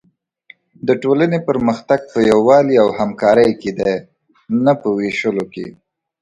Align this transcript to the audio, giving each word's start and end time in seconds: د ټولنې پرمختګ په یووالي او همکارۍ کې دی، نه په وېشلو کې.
د 0.87 0.89
ټولنې 1.03 1.39
پرمختګ 1.49 1.99
په 2.11 2.19
یووالي 2.31 2.75
او 2.83 2.89
همکارۍ 2.99 3.51
کې 3.61 3.71
دی، 3.79 3.93
نه 4.63 4.73
په 4.81 4.87
وېشلو 4.97 5.45
کې. 5.53 5.67